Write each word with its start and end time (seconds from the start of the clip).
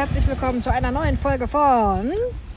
herzlich 0.00 0.26
willkommen 0.26 0.62
zu 0.62 0.72
einer 0.72 0.90
neuen 0.90 1.14
Folge 1.18 1.46
von 1.46 2.10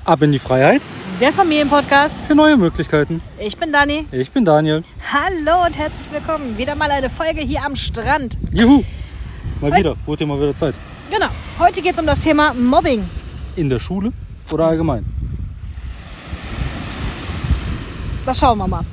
Ab 0.06 0.22
in 0.22 0.32
die 0.32 0.40
Freiheit 0.40 0.82
der 1.20 1.34
Familienpodcast. 1.34 2.22
für 2.22 2.36
neue 2.36 2.56
Möglichkeiten. 2.56 3.22
Ich 3.38 3.58
bin 3.58 3.74
Dani. 3.74 4.06
Ich 4.14 4.32
bin 4.32 4.46
Daniel. 4.46 4.86
Hallo 5.12 5.66
und 5.66 5.78
herzlich 5.78 6.10
willkommen. 6.10 6.58
Wieder 6.58 6.74
mal 6.76 6.90
eine 6.90 7.10
Folge 7.10 7.42
hier 7.42 7.66
am 7.66 7.76
Strand. 7.76 8.38
Juhu! 8.54 8.86
Mal 9.60 9.74
Hi. 9.74 9.80
wieder, 9.82 9.98
wurde 10.06 10.26
mal 10.26 10.40
wieder 10.40 10.56
Zeit. 10.56 10.74
Genau. 11.12 11.26
Heute 11.60 11.82
geht 11.82 11.96
es 11.96 12.00
um 12.00 12.06
das 12.06 12.22
Thema 12.22 12.54
Mobbing. 12.54 13.04
In 13.58 13.70
der 13.70 13.80
Schule 13.82 14.14
oder 14.54 14.68
allgemein? 14.68 15.04
Das 18.26 18.40
schauen 18.40 18.58
wir 18.58 18.70
mal. 18.70 18.86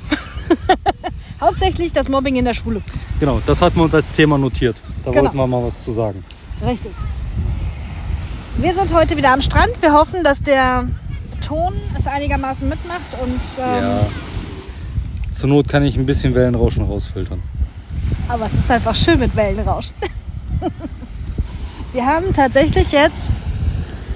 Hauptsächlich 1.39 1.93
das 1.93 2.09
Mobbing 2.09 2.35
in 2.35 2.43
der 2.43 2.53
Schule. 2.53 2.81
Genau, 3.17 3.41
das 3.45 3.61
hatten 3.61 3.77
wir 3.77 3.83
uns 3.83 3.95
als 3.95 4.11
Thema 4.11 4.37
notiert. 4.37 4.75
Da 5.05 5.11
Genau. 5.11 5.23
wollten 5.23 5.37
wir 5.37 5.47
mal 5.47 5.63
was 5.63 5.85
zu 5.85 5.93
sagen. 5.93 6.25
Richtig. 6.61 6.91
Wir 8.57 8.73
sind 8.73 8.93
heute 8.93 9.17
wieder 9.17 9.31
am 9.33 9.41
Strand. 9.41 9.71
Wir 9.81 9.93
hoffen, 9.93 10.23
dass 10.23 10.41
der 10.43 10.87
Ton 11.45 11.73
es 11.97 12.05
einigermaßen 12.07 12.67
mitmacht 12.67 13.01
und 13.21 13.41
ähm, 13.59 13.83
Ja. 13.83 14.07
Zur 15.31 15.49
Not 15.49 15.67
kann 15.69 15.83
ich 15.85 15.95
ein 15.97 16.05
bisschen 16.05 16.35
Wellenrauschen 16.35 16.85
rausfiltern. 16.85 17.41
Aber 18.27 18.45
es 18.47 18.53
ist 18.53 18.69
einfach 18.69 18.95
schön 18.95 19.19
mit 19.19 19.35
Wellenrauschen. 19.35 19.95
Wir 21.93 22.05
haben 22.05 22.33
tatsächlich 22.33 22.91
jetzt 22.91 23.31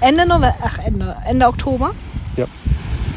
Ende, 0.00 0.26
November, 0.26 0.54
ach 0.62 0.78
Ende, 0.78 1.16
Ende 1.26 1.46
Oktober, 1.46 1.92
Ja. 2.36 2.46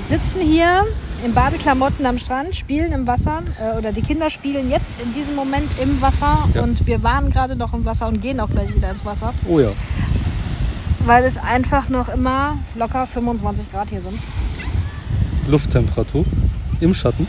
sitzen 0.10 0.40
hier 0.42 0.86
in 1.26 1.34
Badeklamotten 1.34 2.06
am 2.06 2.18
Strand, 2.18 2.56
spielen 2.56 2.92
im 2.94 3.06
Wasser 3.06 3.42
äh, 3.62 3.78
oder 3.78 3.92
die 3.92 4.02
Kinder 4.02 4.30
spielen 4.30 4.70
jetzt 4.70 4.94
in 5.04 5.14
diesem 5.14 5.36
Moment 5.36 5.70
im 5.82 6.02
Wasser 6.02 6.48
Ja. 6.54 6.62
und 6.64 6.86
wir 6.88 7.04
waren 7.04 7.30
gerade 7.30 7.56
noch 7.58 7.74
im 7.74 7.84
Wasser 7.86 8.08
und 8.08 8.22
gehen 8.22 8.40
auch 8.40 8.50
gleich 8.50 8.74
wieder 8.74 8.90
ins 8.90 9.04
Wasser, 9.06 9.34
Oh 9.48 9.60
ja. 9.60 9.70
Weil 11.10 11.26
es 11.26 11.40
einfach 11.40 11.90
noch 11.90 12.08
immer 12.08 12.60
locker 12.76 13.08
25 13.08 13.72
Grad 13.72 13.90
hier 13.90 14.02
sind. 14.02 14.20
Lufttemperatur 15.48 16.24
im 16.82 16.94
Schatten. 16.94 17.28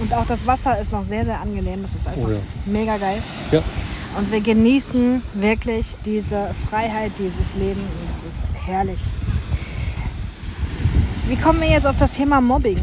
Und 0.00 0.12
auch 0.12 0.26
das 0.26 0.44
Wasser 0.44 0.80
ist 0.80 0.90
noch 0.90 1.04
sehr, 1.04 1.24
sehr 1.24 1.40
angenehm. 1.40 1.82
Das 1.82 1.94
ist 1.94 2.08
einfach 2.08 2.26
Oh 2.26 2.30
ja. 2.32 2.38
mega 2.66 2.96
geil. 2.96 3.22
Ja. 3.52 3.62
Und 4.18 4.32
wir 4.32 4.40
genießen 4.40 5.22
wirklich 5.34 5.96
diese 6.04 6.50
Freiheit, 6.68 7.12
dieses 7.20 7.54
Leben. 7.54 7.82
Und 7.82 8.10
es 8.16 8.34
ist 8.34 8.44
herrlich. 8.66 9.00
Wie 11.28 11.36
kommen 11.36 11.60
wir 11.60 11.68
jetzt 11.68 11.86
auf 11.86 11.96
das 11.98 12.10
Thema 12.10 12.40
Mobbing? 12.40 12.80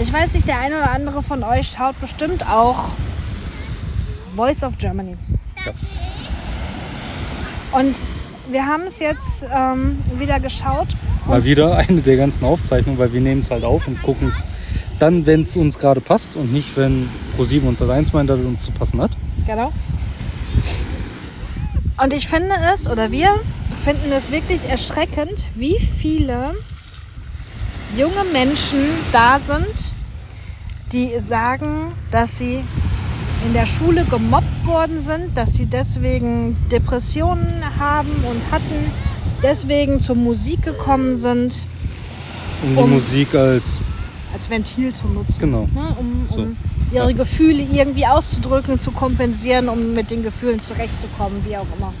Ich 0.00 0.12
weiß 0.12 0.34
nicht, 0.34 0.46
der 0.46 0.60
eine 0.60 0.76
oder 0.76 0.92
andere 0.92 1.24
von 1.24 1.42
euch 1.42 1.72
schaut 1.76 2.00
bestimmt 2.00 2.48
auch 2.48 2.90
Voice 4.36 4.62
of 4.62 4.78
Germany. 4.78 5.16
Ja. 5.66 5.72
Und 7.72 7.94
wir 8.50 8.66
haben 8.66 8.84
es 8.84 8.98
jetzt 8.98 9.46
ähm, 9.54 9.98
wieder 10.18 10.40
geschaut. 10.40 10.88
Mal 11.26 11.44
wieder 11.44 11.76
eine 11.76 12.00
der 12.00 12.16
ganzen 12.16 12.44
Aufzeichnungen, 12.44 12.98
weil 12.98 13.12
wir 13.12 13.20
nehmen 13.20 13.40
es 13.40 13.50
halt 13.50 13.64
auf 13.64 13.86
und 13.86 14.02
gucken 14.02 14.28
es 14.28 14.44
dann, 14.98 15.26
wenn 15.26 15.42
es 15.42 15.54
uns 15.54 15.78
gerade 15.78 16.00
passt 16.00 16.36
und 16.36 16.52
nicht, 16.52 16.76
wenn 16.76 17.08
Pro7 17.36 17.62
uns 17.62 17.78
das 17.78 17.90
eins 17.90 18.12
meint, 18.12 18.30
dass 18.30 18.40
es 18.40 18.46
uns 18.46 18.62
zu 18.64 18.72
passen 18.72 19.00
hat. 19.00 19.10
Genau. 19.46 19.72
Und 22.02 22.12
ich 22.12 22.28
finde 22.28 22.54
es, 22.72 22.86
oder 22.88 23.10
wir 23.10 23.40
finden 23.84 24.12
es 24.12 24.30
wirklich 24.30 24.64
erschreckend, 24.68 25.46
wie 25.54 25.78
viele 25.78 26.54
junge 27.96 28.24
Menschen 28.32 28.78
da 29.12 29.38
sind, 29.38 29.94
die 30.92 31.18
sagen, 31.18 31.92
dass 32.10 32.38
sie 32.38 32.62
in 33.46 33.52
der 33.52 33.66
Schule 33.66 34.04
gemobbt 34.04 34.66
worden 34.66 35.00
sind, 35.00 35.36
dass 35.36 35.54
sie 35.54 35.66
deswegen 35.66 36.56
Depressionen 36.70 37.62
haben 37.78 38.10
und 38.28 38.40
hatten, 38.50 38.90
deswegen 39.42 40.00
zur 40.00 40.16
Musik 40.16 40.62
gekommen 40.62 41.16
sind, 41.16 41.64
Um 42.62 42.74
die 42.76 42.82
Um- 42.82 42.90
Musik 42.90 43.34
als, 43.34 43.80
als 44.34 44.50
Ventil 44.50 44.92
zu 44.92 45.06
nutzen. 45.06 45.38
genau. 45.38 45.68
ne, 45.72 45.94
um, 45.98 46.26
So. 46.30 46.40
um 46.42 46.56
ihre 46.92 47.14
Gefühle 47.14 47.62
irgendwie 47.62 48.06
auszudrücken, 48.06 48.80
zu 48.80 48.90
kompensieren, 48.90 49.68
um 49.68 49.94
mit 49.94 50.10
den 50.10 50.22
Gefühlen 50.24 50.60
zurechtzukommen, 50.60 51.44
wie 51.46 51.56
auch 51.56 51.66
immer. 51.76 51.92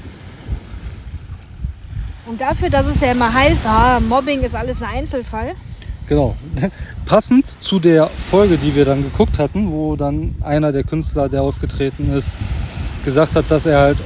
Und 2.26 2.40
dafür, 2.40 2.68
dass 2.68 2.86
es 2.86 3.00
ja 3.00 3.12
immer 3.12 3.32
heißt, 3.32 3.66
ah, 3.66 4.00
Mobbing 4.00 4.42
ist 4.42 4.54
alles 4.54 4.82
ein 4.82 4.88
Einzelfall, 4.98 5.54
Genau. 6.08 6.34
Passend 7.08 7.46
zu 7.62 7.78
der 7.78 8.08
Folge, 8.08 8.58
die 8.58 8.74
wir 8.74 8.84
dann 8.84 9.02
geguckt 9.02 9.38
hatten, 9.38 9.70
wo 9.72 9.96
dann 9.96 10.34
einer 10.42 10.72
der 10.72 10.84
Künstler, 10.84 11.30
der 11.30 11.42
aufgetreten 11.42 12.12
ist, 12.12 12.36
gesagt 13.02 13.34
hat, 13.34 13.46
dass 13.48 13.64
er 13.64 13.78
halt 13.78 13.96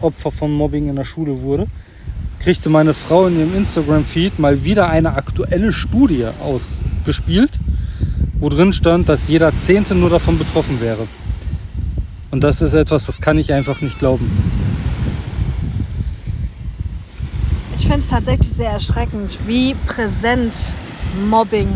Opfer 0.00 0.30
von 0.30 0.50
Mobbing 0.50 0.88
in 0.88 0.96
der 0.96 1.04
Schule 1.04 1.42
wurde, 1.42 1.66
kriegte 2.38 2.70
meine 2.70 2.94
Frau 2.94 3.26
in 3.26 3.38
ihrem 3.38 3.54
Instagram-Feed 3.54 4.38
mal 4.38 4.64
wieder 4.64 4.88
eine 4.88 5.16
aktuelle 5.16 5.70
Studie 5.70 6.28
ausgespielt, 6.42 7.50
wo 8.38 8.48
drin 8.48 8.72
stand, 8.72 9.10
dass 9.10 9.28
jeder 9.28 9.54
Zehnte 9.54 9.94
nur 9.94 10.08
davon 10.08 10.38
betroffen 10.38 10.80
wäre. 10.80 11.06
Und 12.30 12.42
das 12.42 12.62
ist 12.62 12.72
etwas, 12.72 13.04
das 13.04 13.20
kann 13.20 13.36
ich 13.36 13.52
einfach 13.52 13.82
nicht 13.82 13.98
glauben. 13.98 14.30
ich 17.76 17.82
finde 17.82 17.98
es 17.98 18.08
tatsächlich 18.08 18.48
sehr 18.48 18.70
erschreckend, 18.70 19.36
wie 19.46 19.74
präsent 19.86 20.72
Mobbing 21.28 21.68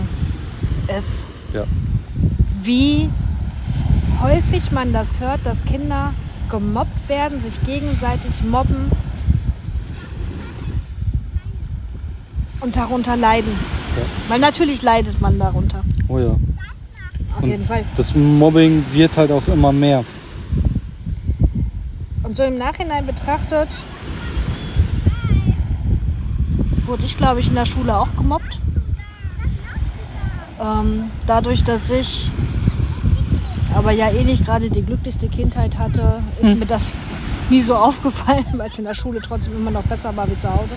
ist. 0.97 1.25
Ja. 1.53 1.65
Wie 2.63 3.09
häufig 4.23 4.73
man 4.73 4.93
das 4.93 5.21
hört, 5.21 5.41
dass 5.45 5.65
Kinder 5.65 6.13
gemobbt 6.51 7.09
werden, 7.09 7.41
sich 7.41 7.63
gegenseitig 7.65 8.43
mobben 8.43 8.91
und 12.61 12.77
darunter 12.77 13.17
leiden. 13.17 13.53
Ja. 13.97 14.03
Weil 14.29 14.41
natürlich 14.41 14.83
leidet 14.83 15.21
man 15.21 15.39
darunter. 15.39 15.83
Oh 16.09 16.19
ja. 16.19 16.31
Auf 17.37 17.43
Und- 17.43 17.49
jeden 17.51 17.67
Fall. 17.67 17.85
Das 17.97 18.15
Mobbing 18.15 18.85
wird 18.93 19.17
halt 19.17 19.31
auch 19.31 19.47
immer 19.49 19.73
mehr. 19.73 20.05
Und 22.23 22.37
so 22.37 22.43
im 22.43 22.57
Nachhinein 22.57 23.05
betrachtet, 23.07 23.69
wurde 26.87 27.05
ich, 27.05 27.17
glaube 27.17 27.41
ich, 27.41 27.49
in 27.49 27.55
der 27.55 27.67
Schule 27.67 27.97
auch 27.97 28.09
gemobbt. 28.17 28.59
Ähm, 30.65 31.11
dadurch, 31.27 31.63
dass 31.63 31.91
ich 31.91 32.31
aber 33.75 33.91
ja 33.91 34.09
eh 34.09 34.23
nicht 34.25 34.45
gerade 34.47 34.71
die 34.71 34.83
glücklichste 34.83 35.29
Kindheit 35.29 35.79
hatte, 35.79 36.23
ist 36.41 36.49
Hm. 36.49 36.59
mir 36.61 36.67
das 36.67 36.91
nie 37.51 37.61
so 37.61 37.75
aufgefallen, 37.75 38.47
weil 38.55 38.71
es 38.71 38.79
in 38.79 38.85
der 38.85 38.95
Schule 38.95 39.21
trotzdem 39.21 39.55
immer 39.55 39.71
noch 39.71 39.83
besser 39.83 40.17
war 40.17 40.27
wie 40.29 40.39
zu 40.39 40.49
Hause. 40.49 40.75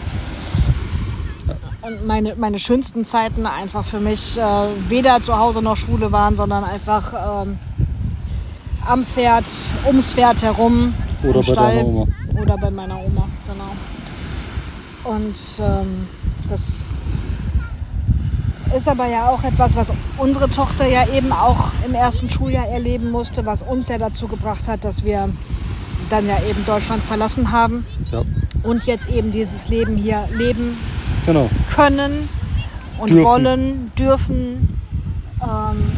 Und 1.81 2.05
meine, 2.05 2.35
meine 2.35 2.59
schönsten 2.59 3.05
Zeiten 3.05 3.45
einfach 3.45 3.85
für 3.85 3.99
mich 3.99 4.37
äh, 4.37 4.41
weder 4.89 5.21
zu 5.21 5.37
Hause 5.37 5.61
noch 5.61 5.77
Schule 5.77 6.11
waren, 6.11 6.35
sondern 6.35 6.63
einfach 6.65 7.45
ähm, 7.45 7.59
am 8.85 9.05
Pferd, 9.05 9.45
ums 9.85 10.11
Pferd 10.11 10.41
herum. 10.41 10.93
Oder 11.23 11.33
bei 11.35 11.43
Stall 11.43 11.75
deiner 11.75 11.87
Oma. 11.87 12.07
Oder 12.41 12.57
bei 12.57 12.71
meiner 12.71 12.95
Oma, 12.95 13.27
genau. 13.47 15.15
Und 15.15 15.35
ähm, 15.59 16.07
das 16.49 16.61
ist 18.77 18.87
aber 18.87 19.07
ja 19.07 19.29
auch 19.29 19.43
etwas, 19.43 19.75
was 19.75 19.91
unsere 20.17 20.49
Tochter 20.49 20.87
ja 20.87 21.07
eben 21.09 21.31
auch 21.31 21.71
im 21.85 21.93
ersten 21.93 22.29
Schuljahr 22.29 22.67
erleben 22.67 23.11
musste, 23.11 23.45
was 23.45 23.61
uns 23.63 23.87
ja 23.89 23.97
dazu 23.97 24.27
gebracht 24.27 24.67
hat, 24.67 24.85
dass 24.85 25.03
wir 25.03 25.29
dann 26.09 26.27
ja 26.27 26.37
eben 26.49 26.65
Deutschland 26.65 27.03
verlassen 27.03 27.51
haben 27.51 27.85
Ja. 28.11 28.21
und 28.63 28.85
jetzt 28.85 29.09
eben 29.09 29.31
dieses 29.31 29.67
Leben 29.69 29.97
hier 29.97 30.27
leben 30.33 30.77
Genau. 31.25 31.49
können 31.75 32.29
und 32.99 33.09
Dürfen. 33.09 33.25
wollen, 33.25 33.91
dürfen. 33.97 34.79
Ähm, 35.41 35.91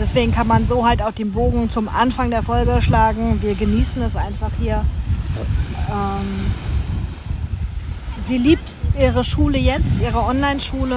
deswegen 0.00 0.32
kann 0.32 0.46
man 0.46 0.66
so 0.66 0.86
halt 0.86 1.02
auch 1.02 1.12
den 1.12 1.32
Bogen 1.32 1.68
zum 1.70 1.88
Anfang 1.88 2.30
der 2.30 2.42
Folge 2.42 2.80
schlagen. 2.80 3.38
Wir 3.42 3.54
genießen 3.54 4.00
es 4.02 4.14
einfach 4.16 4.50
hier. 4.60 4.84
Ähm, 5.90 6.52
sie 8.22 8.38
liebt 8.38 8.74
ihre 8.98 9.24
Schule 9.24 9.58
jetzt, 9.58 10.00
ihre 10.00 10.18
Online-Schule. 10.20 10.96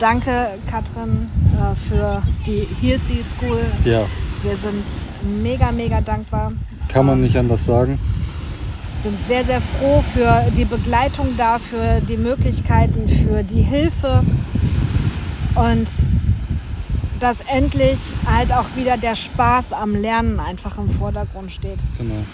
Danke, 0.00 0.52
Katrin, 0.70 1.28
äh, 1.52 1.74
für 1.86 2.22
die 2.46 2.66
Healsey 2.80 3.22
School. 3.22 3.60
Ja. 3.84 4.06
Wir 4.42 4.56
sind 4.56 5.42
mega, 5.42 5.70
mega 5.70 6.00
dankbar. 6.00 6.52
Kann 6.88 7.04
man 7.04 7.20
nicht 7.20 7.36
anders 7.36 7.66
sagen. 7.66 7.98
sind 9.02 9.22
sehr, 9.26 9.44
sehr 9.44 9.60
froh 9.60 10.02
für 10.14 10.50
die 10.56 10.64
Begleitung 10.64 11.34
da, 11.36 11.58
für 11.58 12.00
die 12.00 12.16
Möglichkeiten, 12.16 13.06
für 13.08 13.42
die 13.42 13.60
Hilfe 13.60 14.24
und 15.54 15.88
dass 17.18 17.42
endlich 17.42 17.98
halt 18.26 18.52
auch 18.52 18.76
wieder 18.76 18.96
der 18.96 19.14
Spaß 19.14 19.74
am 19.74 19.94
Lernen 19.94 20.40
einfach 20.40 20.78
im 20.78 20.88
Vordergrund 20.88 21.52
steht. 21.52 21.78
Genau. 21.98 22.24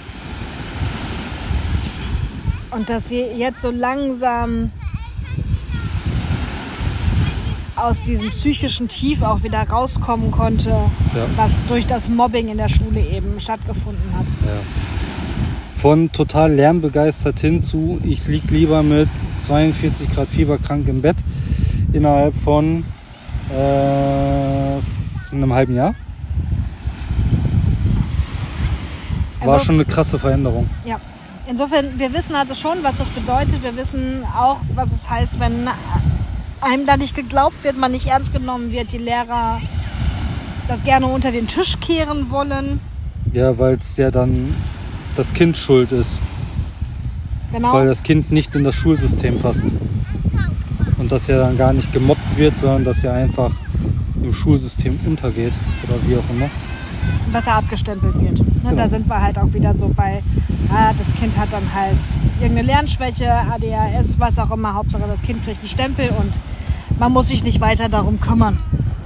Und 2.71 2.89
dass 2.89 3.09
sie 3.09 3.23
jetzt 3.23 3.61
so 3.61 3.71
langsam 3.73 4.71
aus 7.87 8.03
diesem 8.03 8.31
psychischen 8.31 8.89
Tief 8.89 9.23
auch 9.23 9.43
wieder 9.43 9.63
rauskommen 9.63 10.31
konnte, 10.31 10.71
Ja. 10.71 10.91
was 11.37 11.65
durch 11.67 11.87
das 11.87 12.09
Mobbing 12.09 12.49
in 12.49 12.57
der 12.59 12.69
Schule 12.69 13.01
eben 13.01 13.39
stattgefunden 13.39 14.13
hat. 14.17 14.27
Ja. 14.45 14.53
Von 15.77 16.11
total 16.11 16.53
lärmbegeistert 16.53 17.39
hin 17.39 17.63
zu, 17.63 18.01
ich 18.03 18.27
lieg 18.27 18.51
lieber 18.51 18.83
mit 18.83 19.09
42 19.39 20.11
Grad 20.13 20.29
Fieber 20.29 20.59
krank 20.59 20.89
im 20.89 21.01
Bett 21.03 21.17
innerhalb 21.93 22.35
von 22.35 22.85
äh, 23.55 25.35
einem 25.35 25.53
halben 25.53 25.75
Jahr. 25.77 25.95
War 29.41 29.55
Also- 29.55 29.67
schon 29.67 29.75
eine 29.77 29.85
krasse 29.85 30.19
Veränderung. 30.19 30.69
Ja. 30.85 30.99
Insofern, 31.49 31.97
wir 31.97 32.13
wissen 32.13 32.35
also 32.35 32.55
schon, 32.55 32.79
was 32.83 32.97
das 32.97 33.09
bedeutet. 33.11 33.63
Wir 33.63 33.77
wissen 33.77 34.25
auch, 34.37 34.57
was 34.75 34.91
es 34.91 35.09
heißt, 35.09 35.39
wenn 35.39 35.69
einem 36.67 36.87
da 36.87 36.97
nicht 36.97 37.15
geglaubt 37.15 37.63
wird, 37.65 37.79
man 37.79 37.93
nicht 37.93 38.07
ernst 38.07 38.33
genommen 38.33 38.73
wird, 38.73 38.93
die 38.93 38.99
Lehrer 38.99 39.61
das 40.69 40.83
gerne 40.83 41.07
unter 41.07 41.31
den 41.31 41.47
Tisch 41.47 41.79
kehren 41.81 42.31
wollen. 42.31 42.81
Ja, 43.33 43.59
weil 43.59 43.75
es 43.75 43.97
ja 43.97 44.11
dann 44.11 44.55
das 45.17 45.33
Kind 45.33 45.57
schuld 45.57 45.93
ist, 45.93 46.19
Genau. 47.53 47.73
weil 47.73 47.87
das 47.87 48.03
Kind 48.03 48.33
nicht 48.33 48.55
in 48.55 48.65
das 48.65 48.75
Schulsystem 48.75 49.39
passt. 49.41 49.65
Und 50.99 51.13
dass 51.13 51.27
ja 51.29 51.39
dann 51.39 51.57
gar 51.57 51.73
nicht 51.73 51.93
gemobbt 51.93 52.37
wird, 52.37 52.59
sondern 52.59 52.85
dass 52.85 53.05
er 53.05 53.13
einfach 53.15 53.53
im 54.23 54.33
Schulsystem 54.33 54.99
untergeht 55.07 55.53
oder 55.85 55.95
wie 56.07 56.17
auch 56.17 56.31
immer. 56.31 56.49
was 57.33 57.47
er 57.47 57.55
abgestempelt 57.57 58.15
wird. 58.21 58.39
Ne, 58.41 58.47
Genau. 58.71 58.77
Da 58.77 58.89
sind 58.89 59.09
wir 59.09 59.21
halt 59.21 59.39
auch 59.39 59.53
wieder 59.53 59.77
so 59.77 59.89
bei, 59.89 60.23
ah, 60.73 60.93
das 60.99 61.15
Kind 61.15 61.37
hat 61.37 61.53
dann 61.53 61.63
halt 61.73 61.99
irgendeine 62.41 62.67
Lernschwäche, 62.67 63.31
ADHS, 63.31 64.19
was 64.19 64.39
auch 64.41 64.51
immer. 64.51 64.75
Hauptsache 64.75 65.05
das 65.07 65.23
Kind 65.23 65.45
kriegt 65.45 65.61
einen 65.61 65.69
Stempel 65.69 66.09
und 66.19 66.33
man 66.99 67.13
muss 67.13 67.29
sich 67.29 67.45
nicht 67.45 67.61
weiter 67.61 67.89
darum 67.89 68.21
kümmern. 68.21 68.59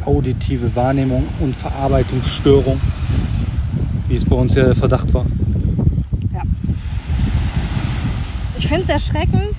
Auditive 0.05 0.75
Wahrnehmung 0.75 1.27
und 1.41 1.55
Verarbeitungsstörung, 1.57 2.81
wie 4.09 4.15
es 4.15 4.25
bei 4.25 4.37
uns 4.37 4.55
ja 4.55 4.65
der 4.65 4.75
Verdacht 4.75 5.13
war. 5.13 5.27
Ja. 6.33 6.43
Ich 8.59 8.67
finde 8.67 8.85
es 8.85 8.89
erschreckend. 8.89 9.57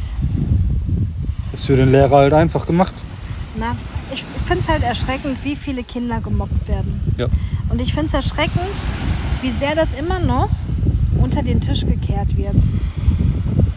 Ist 1.54 1.66
für 1.66 1.76
den 1.76 1.92
Lehrer 1.92 2.18
halt 2.18 2.34
einfach 2.34 2.66
gemacht. 2.66 2.94
Na, 3.58 3.76
ich 4.14 4.26
finde 4.46 4.60
es 4.60 4.70
halt 4.70 4.84
erschreckend, 4.84 5.38
wie 5.44 5.56
viele 5.56 5.84
Kinder 5.84 6.22
gemobbt 6.22 6.68
werden. 6.68 7.02
Ja. 7.18 7.28
Und 7.70 7.82
ich 7.82 7.94
finde 7.94 8.08
es 8.08 8.14
erschreckend, 8.14 8.76
wie 9.42 9.52
sehr 9.52 9.76
das 9.76 9.94
immer 9.94 10.20
noch 10.20 10.50
unter 11.22 11.44
den 11.44 11.62
Tisch 11.62 11.82
gekehrt 11.86 12.36
wird. 12.36 12.56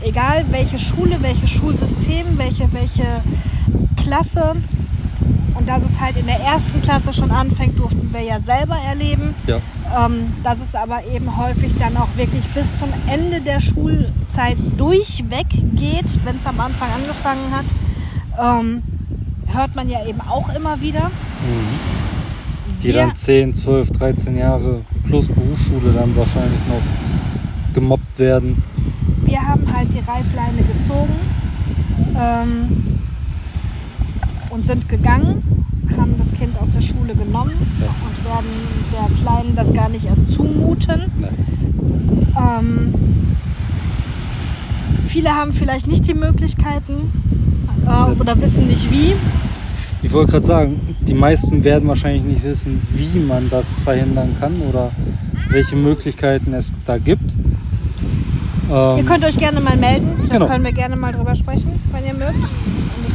Egal 0.03 0.45
welche 0.51 0.79
Schule, 0.79 1.19
welches 1.21 1.51
Schulsystem, 1.51 2.27
welche, 2.37 2.73
welche 2.73 3.23
Klasse. 4.05 4.55
Und 5.55 5.69
dass 5.69 5.83
es 5.85 5.99
halt 6.01 6.17
in 6.17 6.27
der 6.27 6.41
ersten 6.41 6.83
Klasse 6.83 7.13
schon 7.15 7.31
anfängt, 7.31 7.79
durften 7.79 8.11
wir 8.13 8.23
ja 8.23 8.41
selber 8.41 8.77
erleben. 8.77 9.35
Ja. 9.47 9.59
Ähm, 10.07 10.33
dass 10.43 10.61
es 10.61 10.75
aber 10.75 11.05
eben 11.15 11.37
häufig 11.39 11.75
dann 11.79 11.97
auch 11.97 12.09
wirklich 12.17 12.45
bis 12.49 12.77
zum 12.79 12.89
Ende 13.07 13.41
der 13.41 13.61
Schulzeit 13.61 14.57
durchweg 14.77 15.47
geht, 15.75 16.25
wenn 16.25 16.37
es 16.37 16.47
am 16.47 16.59
Anfang 16.61 16.89
angefangen 16.95 17.53
hat. 17.53 17.65
Ähm, 18.61 18.83
hört 19.47 19.75
man 19.77 19.89
ja 19.89 20.05
eben 20.05 20.21
auch 20.21 20.53
immer 20.55 20.81
wieder. 20.81 21.11
Die 22.83 22.89
Wir- 22.89 22.95
dann 22.95 23.15
10, 23.15 23.55
12, 23.55 23.93
13 23.93 24.37
Jahre 24.37 24.81
plus 25.07 25.29
Berufsschule 25.29 25.93
dann 25.93 26.15
wahrscheinlich 26.17 26.61
noch 26.69 26.83
gemobbt 27.75 28.19
werden. 28.19 28.63
wir 29.25 29.41
haben 29.41 29.65
halt 29.73 29.89
die 29.95 29.99
Reißleine 30.01 30.59
gezogen 30.59 31.15
ähm, 32.17 32.94
und 34.55 34.65
sind 34.65 34.89
gegangen, 34.89 35.43
haben 35.99 36.15
das 36.19 36.33
Kind 36.33 36.57
aus 36.61 36.71
der 36.71 36.81
Schule 36.83 37.15
genommen 37.15 37.53
Ja. 37.81 37.87
und 38.07 38.25
werden 38.25 38.51
der 38.93 39.17
Kleinen 39.23 39.57
das 39.57 39.73
gar 39.73 39.89
nicht 39.89 40.05
erst 40.07 40.33
zumuten. 40.33 41.03
Ähm, 42.37 42.95
viele 45.09 45.31
haben 45.31 45.53
vielleicht 45.53 45.87
nicht 45.87 46.07
die 46.07 46.15
Möglichkeiten 46.15 47.13
äh, 47.87 48.21
oder 48.21 48.41
wissen 48.41 48.67
nicht 48.69 48.91
wie. 48.91 49.13
Ich 50.03 50.13
wollte 50.13 50.33
gerade 50.33 50.45
sagen, 50.47 50.97
die 51.09 51.15
meisten 51.15 51.65
werden 51.65 51.89
wahrscheinlich 51.89 52.25
nicht 52.25 52.45
wissen, 52.45 52.81
wie 52.91 53.19
man 53.19 53.49
das 53.51 53.75
verhindern 53.75 54.37
kann 54.39 54.53
oder 54.69 54.91
welche 55.49 55.77
Möglichkeiten 55.77 56.53
es 56.53 56.73
da 56.87 56.99
gibt. 56.99 57.33
Ähm, 58.71 58.99
Ihr 58.99 59.05
könnt 59.05 59.25
euch 59.25 59.39
gerne 59.39 59.61
mal 59.61 59.77
melden, 59.77 60.09
dann 60.21 60.29
Genau. 60.31 60.47
können 60.47 60.65
wir 60.65 60.73
gerne 60.73 60.97
mal 60.97 61.13
drüber 61.13 61.35
sprechen, 61.35 61.81
wenn 61.93 62.05
ihr 62.07 62.15
mögt. 62.15 62.35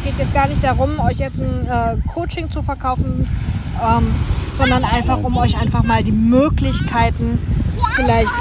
Geht 0.10 0.18
jetzt 0.18 0.34
gar 0.34 0.48
nicht 0.48 0.64
darum, 0.64 1.00
euch 1.00 1.20
jetzt 1.20 1.40
ein 1.40 1.68
äh, 1.68 1.96
Coaching 2.12 2.50
zu 2.50 2.64
verkaufen, 2.64 3.30
ähm, 3.80 4.08
sondern 4.58 4.84
einfach, 4.84 5.22
um 5.22 5.38
euch 5.38 5.56
einfach 5.56 5.84
mal 5.84 6.04
die 6.04 6.12
Möglichkeiten 6.12 7.38
vielleicht 7.96 8.34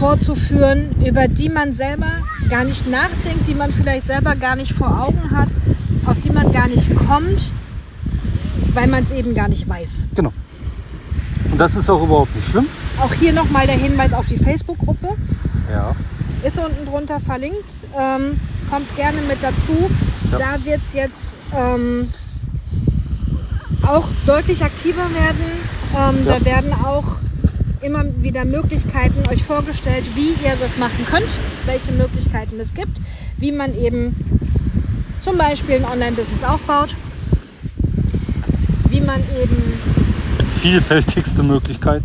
vorzuführen, 0.00 0.90
über 1.06 1.28
die 1.28 1.48
man 1.48 1.74
selber 1.74 2.10
gar 2.50 2.64
nicht 2.64 2.90
nachdenkt, 2.90 3.46
die 3.46 3.54
man 3.54 3.72
vielleicht 3.72 4.08
selber 4.08 4.34
gar 4.34 4.56
nicht 4.56 4.72
vor 4.72 5.00
Augen 5.00 5.30
hat, 5.30 5.48
auf 6.06 6.18
die 6.24 6.30
man 6.30 6.50
gar 6.50 6.66
nicht 6.66 6.92
kommt, 7.06 7.52
weil 8.72 8.88
man 8.88 9.04
es 9.04 9.12
eben 9.12 9.32
gar 9.32 9.46
nicht 9.46 9.68
weiß. 9.68 10.06
genau. 10.16 10.32
Und 11.52 11.60
das 11.60 11.76
ist 11.76 11.88
auch 11.88 12.02
überhaupt 12.02 12.34
nicht 12.34 12.48
schlimm. 12.48 12.66
Auch 13.00 13.12
hier 13.14 13.32
nochmal 13.32 13.68
der 13.68 13.76
Hinweis 13.76 14.12
auf 14.12 14.26
die 14.26 14.38
Facebook-Gruppe. 14.38 15.10
Ja. 15.70 15.94
Ist 16.42 16.58
unten 16.58 16.84
drunter 16.84 17.20
verlinkt. 17.20 17.70
Ähm, 17.96 18.40
kommt 18.68 18.96
gerne 18.96 19.20
mit 19.22 19.38
dazu. 19.40 19.88
Ja. 20.38 20.56
Da 20.56 20.64
wird 20.64 20.80
es 20.84 20.92
jetzt 20.92 21.36
ähm, 21.56 22.08
auch 23.86 24.08
deutlich 24.26 24.62
aktiver 24.64 25.08
werden. 25.14 25.44
Ähm, 25.96 26.26
Ja. 26.26 26.38
Da 26.38 26.44
werden 26.44 26.72
auch 26.72 27.16
immer 27.82 28.04
wieder 28.22 28.44
Möglichkeiten 28.44 29.22
euch 29.30 29.44
vorgestellt, 29.44 30.04
wie 30.14 30.30
ihr 30.44 30.56
das 30.58 30.78
machen 30.78 31.04
könnt, 31.10 31.28
welche 31.66 31.92
Möglichkeiten 31.92 32.58
es 32.58 32.72
gibt, 32.72 32.96
wie 33.36 33.52
man 33.52 33.74
eben 33.78 34.16
zum 35.22 35.36
Beispiel 35.36 35.76
ein 35.76 35.84
Online-Business 35.84 36.42
aufbaut, 36.44 36.94
wie 38.88 39.00
man 39.00 39.20
eben 39.42 39.74
Vielfältigste 40.60 41.42
Möglichkeit. 41.42 42.02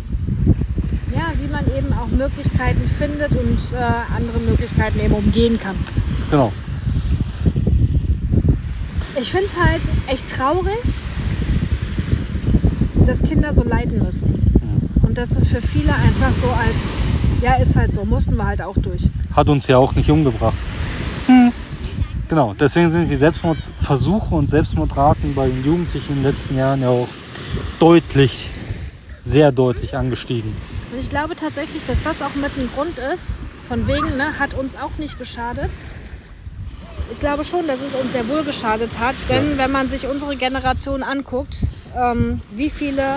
ja, 1.14 1.32
wie 1.40 1.50
man 1.50 1.64
eben 1.76 1.92
auch 1.94 2.08
Möglichkeiten 2.08 2.82
findet 2.98 3.30
und 3.30 3.58
äh, 3.72 4.14
andere 4.14 4.38
Möglichkeiten 4.38 5.00
eben 5.00 5.14
umgehen 5.14 5.58
kann. 5.58 5.76
Genau. 6.30 6.52
Ich 9.16 9.30
finde 9.30 9.46
es 9.46 9.56
halt 9.56 9.82
echt 10.06 10.28
traurig, 10.30 10.78
dass 13.06 13.22
Kinder 13.22 13.52
so 13.52 13.64
leiden 13.64 14.02
müssen. 14.02 14.40
Und 15.02 15.18
dass 15.18 15.30
das 15.30 15.48
für 15.48 15.60
viele 15.60 15.92
einfach 15.92 16.30
so 16.40 16.48
als, 16.48 16.76
ja, 17.42 17.54
ist 17.54 17.74
halt 17.74 17.92
so, 17.92 18.04
mussten 18.04 18.36
wir 18.36 18.46
halt 18.46 18.62
auch 18.62 18.76
durch. 18.76 19.02
Hat 19.34 19.48
uns 19.48 19.66
ja 19.66 19.78
auch 19.78 19.94
nicht 19.94 20.10
umgebracht. 20.10 20.56
Genau, 22.28 22.54
deswegen 22.54 22.88
sind 22.88 23.10
die 23.10 23.16
Selbstmordversuche 23.16 24.32
und 24.36 24.48
Selbstmordraten 24.48 25.34
bei 25.34 25.48
den 25.48 25.64
Jugendlichen 25.64 26.12
in 26.12 26.22
den 26.22 26.32
letzten 26.32 26.56
Jahren 26.56 26.80
ja 26.80 26.88
auch 26.90 27.08
deutlich, 27.80 28.48
sehr 29.24 29.50
deutlich 29.50 29.96
angestiegen. 29.96 30.52
Und 30.92 31.00
ich 31.00 31.10
glaube 31.10 31.34
tatsächlich, 31.34 31.84
dass 31.84 32.00
das 32.04 32.22
auch 32.22 32.36
mit 32.36 32.56
ein 32.56 32.68
Grund 32.74 32.96
ist, 33.12 33.34
von 33.66 33.88
wegen, 33.88 34.16
ne, 34.16 34.38
hat 34.38 34.54
uns 34.54 34.76
auch 34.76 34.96
nicht 34.98 35.18
geschadet. 35.18 35.70
Ich 37.10 37.18
glaube 37.20 37.44
schon, 37.44 37.66
dass 37.66 37.78
es 37.80 38.00
uns 38.00 38.12
sehr 38.12 38.26
wohl 38.28 38.44
geschadet 38.44 38.98
hat, 38.98 39.16
denn 39.28 39.58
wenn 39.58 39.70
man 39.72 39.88
sich 39.88 40.06
unsere 40.06 40.36
Generation 40.36 41.02
anguckt, 41.02 41.56
ähm, 41.96 42.40
wie 42.52 42.70
viele 42.70 43.16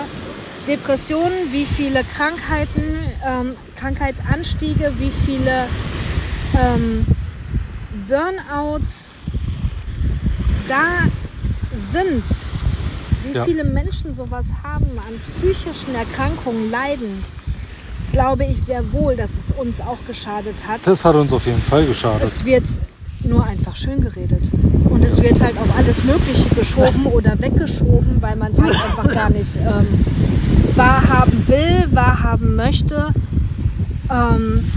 Depressionen, 0.66 1.52
wie 1.52 1.64
viele 1.64 2.02
Krankheiten, 2.04 2.82
ähm, 3.26 3.56
Krankheitsanstiege, 3.78 4.92
wie 4.98 5.10
viele 5.24 5.66
ähm, 6.58 7.06
Burnouts 8.08 9.12
da 10.68 10.84
sind, 11.92 12.24
wie 13.24 13.36
Ja. 13.36 13.44
viele 13.44 13.64
Menschen 13.64 14.14
sowas 14.14 14.46
haben, 14.62 14.98
an 14.98 15.20
psychischen 15.38 15.94
Erkrankungen 15.94 16.70
leiden, 16.70 17.24
glaube 18.12 18.44
ich 18.44 18.60
sehr 18.62 18.92
wohl, 18.92 19.16
dass 19.16 19.32
es 19.32 19.56
uns 19.56 19.80
auch 19.80 19.98
geschadet 20.06 20.56
hat. 20.66 20.80
Das 20.84 21.04
hat 21.04 21.14
uns 21.14 21.32
auf 21.32 21.46
jeden 21.46 21.62
Fall 21.62 21.86
geschadet. 21.86 22.22
Es 22.26 22.44
wird 22.44 22.64
nur 23.24 23.44
einfach 23.44 23.76
schön 23.76 24.00
geredet. 24.00 24.42
Und 24.88 25.04
es 25.04 25.20
wird 25.22 25.40
halt 25.40 25.56
auf 25.58 25.68
alles 25.76 26.02
Mögliche 26.04 26.48
geschoben 26.54 27.06
oder 27.06 27.38
weggeschoben, 27.40 28.20
weil 28.20 28.36
man 28.36 28.52
es 28.52 28.60
halt 28.60 28.74
einfach 28.74 29.12
gar 29.12 29.30
nicht 29.30 29.56
ähm, 29.56 30.04
wahrhaben 30.76 31.46
will, 31.48 31.88
wahrhaben 31.92 32.56
möchte. 32.56 33.08
Ähm, 34.10 34.70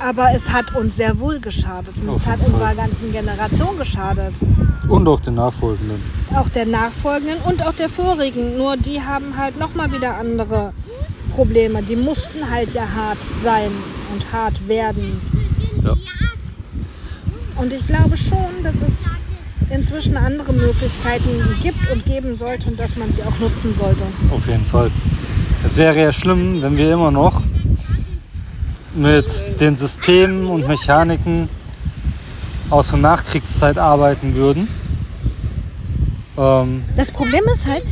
Aber 0.00 0.32
es 0.34 0.50
hat 0.52 0.74
uns 0.74 0.96
sehr 0.96 1.18
wohl 1.18 1.40
geschadet. 1.40 1.94
Und 2.00 2.10
Auf 2.10 2.16
es 2.18 2.26
hat 2.26 2.38
jeden 2.40 2.52
unserer 2.52 2.68
Fall. 2.68 2.76
ganzen 2.76 3.12
Generation 3.12 3.78
geschadet. 3.78 4.34
Und 4.88 5.08
auch 5.08 5.20
den 5.20 5.34
Nachfolgenden. 5.36 5.96
Auch 6.34 6.48
der 6.50 6.66
nachfolgenden 6.66 7.38
und 7.44 7.64
auch 7.66 7.72
der 7.72 7.88
vorigen. 7.88 8.58
Nur 8.58 8.76
die 8.76 9.00
haben 9.00 9.36
halt 9.36 9.58
nochmal 9.58 9.90
wieder 9.92 10.16
andere 10.18 10.72
Probleme. 11.34 11.82
Die 11.82 11.96
mussten 11.96 12.50
halt 12.50 12.74
ja 12.74 12.82
hart 12.94 13.18
sein 13.42 13.70
und 14.12 14.32
hart 14.32 14.68
werden. 14.68 15.20
Ja. 15.82 15.94
Und 17.56 17.72
ich 17.72 17.86
glaube 17.86 18.16
schon, 18.16 18.62
dass 18.62 18.74
es 18.86 19.16
inzwischen 19.70 20.16
andere 20.16 20.52
Möglichkeiten 20.52 21.28
gibt 21.62 21.90
und 21.90 22.04
geben 22.04 22.36
sollte 22.36 22.66
und 22.68 22.78
dass 22.78 22.96
man 22.96 23.12
sie 23.12 23.22
auch 23.22 23.38
nutzen 23.38 23.74
sollte. 23.74 24.02
Auf 24.30 24.46
jeden 24.46 24.64
Fall. 24.64 24.90
Es 25.64 25.76
wäre 25.76 25.98
ja 26.00 26.12
schlimm, 26.12 26.62
wenn 26.62 26.76
wir 26.76 26.92
immer 26.92 27.10
noch 27.10 27.42
mit 28.94 29.26
den 29.60 29.76
Systemen 29.76 30.46
und 30.46 30.68
Mechaniken 30.68 31.48
aus 32.70 32.88
der 32.90 32.98
Nachkriegszeit 32.98 33.78
arbeiten 33.78 34.34
würden. 34.34 34.68
Ähm, 36.36 36.84
Das 36.96 37.10
Problem 37.10 37.42
ist 37.52 37.66
halt, 37.66 37.84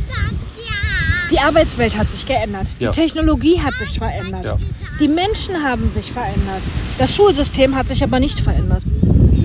die 1.31 1.39
Arbeitswelt 1.39 1.97
hat 1.97 2.09
sich 2.09 2.25
geändert. 2.25 2.67
Die 2.79 2.83
Ja. 2.85 2.91
Technologie 2.91 3.59
hat 3.59 3.75
sich 3.77 3.97
verändert. 3.97 4.45
Ja. 4.45 4.57
Die 4.99 5.07
Menschen 5.07 5.55
haben 5.63 5.89
sich 5.91 6.11
verändert. 6.11 6.61
Das 6.97 7.15
Schulsystem 7.15 7.75
hat 7.75 7.87
sich 7.87 8.03
aber 8.03 8.19
nicht 8.19 8.39
verändert. 8.39 8.83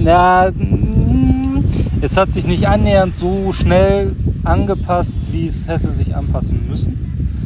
Ja, 0.08 0.50
mm, 0.50 1.64
es 2.00 2.16
hat 2.16 2.30
sich 2.30 2.46
nicht 2.46 2.66
annähernd 2.66 3.14
so 3.14 3.52
schnell 3.52 4.16
angepasst, 4.42 5.18
wie 5.30 5.46
es 5.46 5.68
hätte 5.68 5.92
sich 5.92 6.16
anpassen 6.16 6.66
müssen. 6.66 7.36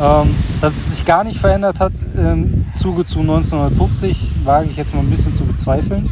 Ähm, 0.00 0.34
dass 0.60 0.76
es 0.76 0.88
sich 0.88 1.04
gar 1.04 1.22
nicht 1.22 1.38
verändert 1.38 1.78
hat 1.78 1.92
im 2.16 2.64
Zuge 2.74 3.06
zu 3.06 3.20
1950, 3.20 4.32
wage 4.42 4.68
ich 4.68 4.76
jetzt 4.76 4.94
mal 4.94 5.00
ein 5.00 5.10
bisschen 5.10 5.36
zu 5.36 5.44
bezweifeln. 5.44 6.10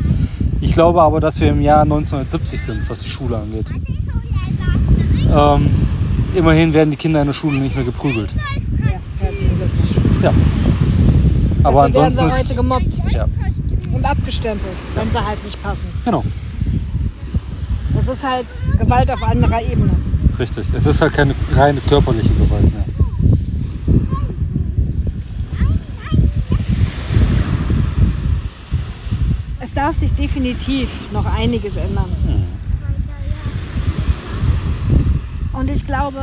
Ich 0.61 0.75
glaube 0.75 1.03
aber, 1.03 1.19
dass 1.19 1.41
wir 1.41 1.49
im 1.49 1.61
Jahr 1.61 1.83
1970 1.83 2.63
sind, 2.63 2.89
was 2.89 3.01
die 3.01 3.11
Schule 3.11 3.39
angeht. 3.39 3.67
Ähm, 5.29 5.71
immerhin 6.37 6.73
werden 6.73 6.93
die 6.93 6.97
Kinder 6.97 7.21
in 7.21 7.27
der 7.27 7.35
Schule 7.35 7.59
nicht 7.59 7.75
mehr 7.75 7.85
geprügelt. 7.85 8.31
Ja, 8.79 9.27
herzlichen 9.27 9.57
Glückwunsch. 9.57 10.23
Ja. 10.23 10.33
Aber 11.65 11.89
Dafür 11.89 11.95
werden 11.95 12.05
ansonsten 12.05 12.29
sie 12.29 12.33
heute 12.33 12.43
ist, 12.43 12.57
gemobbt 12.57 13.13
ja, 13.13 13.27
und 13.95 14.05
abgestempelt, 14.05 14.77
wenn 14.95 15.11
sie 15.11 15.25
halt 15.25 15.43
nicht 15.45 15.63
passen. 15.63 15.87
genau, 16.05 16.23
Das 17.95 18.09
ist 18.17 18.23
halt 18.23 18.47
Gewalt 18.79 19.11
auf 19.11 19.23
anderer 19.23 19.63
Ebene. 19.63 19.91
richtig. 20.39 20.67
Es 20.75 20.87
ist 20.87 21.01
halt 21.01 21.13
keine 21.13 21.35
reine 21.55 21.81
körperliche 21.81 22.29
Gewalt 22.35 22.73
mehr. 22.73 22.85
Es 29.61 29.73
darf 29.75 29.97
sich 29.97 30.13
definitiv 30.13 30.89
noch 31.13 31.25
einiges 31.27 31.77
ändern. 31.77 32.11
Und 35.53 35.71
ich 35.71 35.87
glaube, 35.87 36.23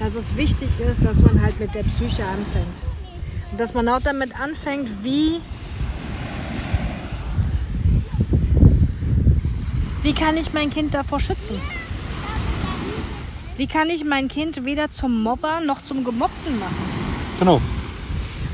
dass 0.00 0.14
es 0.16 0.36
wichtig 0.36 0.70
ist, 0.90 1.04
dass 1.04 1.20
man 1.22 1.40
halt 1.40 1.60
mit 1.60 1.74
der 1.74 1.82
Psyche 1.84 2.24
anfängt. 2.24 2.82
Und 3.52 3.60
dass 3.60 3.74
man 3.74 3.88
auch 3.88 4.00
damit 4.00 4.38
anfängt, 4.40 4.88
wie, 5.02 5.38
wie 10.04 10.12
kann 10.12 10.36
ich 10.36 10.52
mein 10.52 10.70
Kind 10.70 10.94
davor 10.94 11.18
schützen? 11.18 11.60
Wie 13.56 13.66
kann 13.66 13.88
ich 13.90 14.04
mein 14.04 14.28
Kind 14.28 14.64
weder 14.64 14.90
zum 14.90 15.22
Mobber 15.22 15.60
noch 15.64 15.82
zum 15.82 16.04
Gemobbten 16.04 16.58
machen? 16.58 16.76
Genau. 17.38 17.60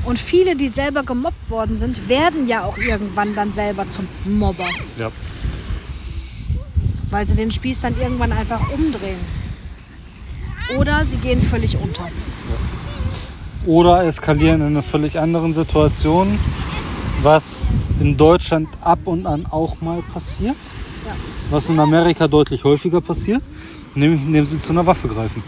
Und 0.05 0.17
viele, 0.17 0.55
die 0.55 0.69
selber 0.69 1.03
gemobbt 1.03 1.49
worden 1.49 1.77
sind, 1.77 2.09
werden 2.09 2.47
ja 2.47 2.63
auch 2.63 2.77
irgendwann 2.77 3.35
dann 3.35 3.53
selber 3.53 3.87
zum 3.89 4.07
Mobber, 4.25 4.65
Ja. 4.97 5.11
weil 7.11 7.27
sie 7.27 7.35
den 7.35 7.51
Spieß 7.51 7.81
dann 7.81 7.99
irgendwann 7.99 8.31
einfach 8.31 8.61
umdrehen. 8.73 9.19
Oder 10.79 11.05
sie 11.05 11.17
gehen 11.17 11.41
völlig 11.41 11.77
unter. 11.77 12.07
oder 13.67 14.03
eskalieren 14.05 14.61
in 14.61 14.67
einer 14.67 14.81
völlig 14.81 15.19
anderen 15.19 15.53
Situation, 15.53 16.39
was 17.21 17.67
in 17.99 18.17
Deutschland 18.17 18.67
ab 18.81 18.99
und 19.05 19.27
an 19.27 19.45
auch 19.45 19.81
mal 19.81 20.01
passiert, 20.13 20.55
Ja. 20.55 20.80
Was 21.51 21.69
in 21.69 21.79
Amerika 21.79 22.27
deutlich 22.27 22.63
häufiger 22.63 23.01
passiert, 23.01 23.43
nämlich 23.93 24.21
indem 24.21 24.45
sie 24.45 24.57
zu 24.57 24.71
einer 24.71 24.85
Waffe 24.85 25.07
greifen. 25.07 25.43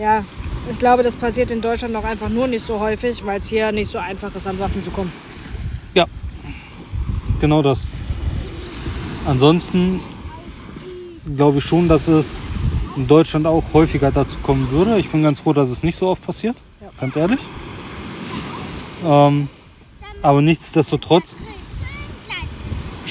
Ja, 0.00 0.24
ich 0.70 0.78
glaube, 0.78 1.02
das 1.02 1.14
passiert 1.14 1.50
in 1.50 1.60
Deutschland 1.60 1.94
auch 1.94 2.04
einfach 2.04 2.28
nur 2.30 2.46
nicht 2.48 2.66
so 2.66 2.80
häufig, 2.80 3.24
weil 3.24 3.38
es 3.40 3.46
hier 3.48 3.70
nicht 3.70 3.90
so 3.90 3.98
einfach 3.98 4.34
ist, 4.34 4.46
an 4.46 4.58
Waffen 4.58 4.82
zu 4.82 4.90
kommen. 4.90 5.12
Ja, 5.94 6.06
genau 7.40 7.62
das. 7.62 7.86
Ansonsten 9.26 10.00
glaube 11.36 11.58
ich 11.58 11.64
schon, 11.64 11.88
dass 11.88 12.08
es 12.08 12.42
in 12.96 13.06
Deutschland 13.06 13.46
auch 13.46 13.62
häufiger 13.72 14.10
dazu 14.10 14.38
kommen 14.42 14.70
würde. 14.70 14.98
Ich 14.98 15.10
bin 15.10 15.22
ganz 15.22 15.40
froh, 15.40 15.52
dass 15.52 15.70
es 15.70 15.82
nicht 15.82 15.96
so 15.96 16.08
oft 16.08 16.24
passiert, 16.24 16.56
Ja. 16.80 16.88
ganz 17.00 17.16
ehrlich. 17.16 17.40
Ähm, 19.04 19.48
aber 20.22 20.40
nichtsdestotrotz 20.42 21.38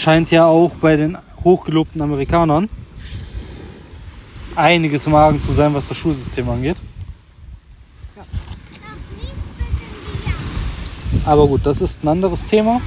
scheint 0.04 0.32
ja 0.32 0.46
auch 0.46 0.76
bei 0.76 0.98
den 0.98 1.18
hochgelobten 1.46 2.02
Amerikanern 2.02 2.68
einiges 4.56 5.08
im 5.08 5.16
Argen 5.16 5.40
zu 5.40 5.54
sein, 5.54 5.74
was 5.74 5.88
das 5.88 5.96
Schulsystem 5.96 6.50
angeht. 6.50 6.76
Ja. 8.18 8.24
Aber 11.26 11.48
gut, 11.48 11.66
das 11.66 11.80
ist 11.80 12.04
ein 12.04 12.10
anderes 12.10 12.46
Thema. 12.46 12.82